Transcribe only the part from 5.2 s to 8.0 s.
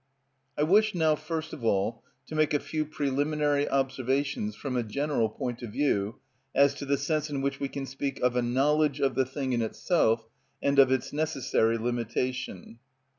point of view as to the sense in which we can